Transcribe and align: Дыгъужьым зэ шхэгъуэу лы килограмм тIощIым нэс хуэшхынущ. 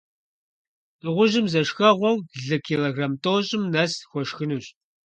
Дыгъужьым 1.01 1.45
зэ 1.51 1.61
шхэгъуэу 1.67 2.17
лы 2.47 2.57
килограмм 2.67 3.13
тIощIым 3.21 3.63
нэс 3.73 3.93
хуэшхынущ. 4.09 4.65